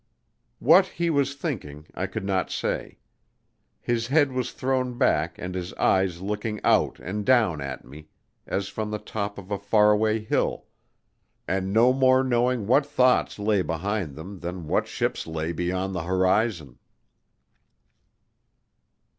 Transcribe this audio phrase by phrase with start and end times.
[0.57, 2.97] What he was thinking I could not say.
[3.79, 8.07] His head was thrown back and his eyes looking out and down at me,
[8.47, 10.65] as from the top of a far away hill,
[11.47, 16.01] and no more knowing what thoughts lay behind them than what ships lay beyond the
[16.01, 16.79] horizon.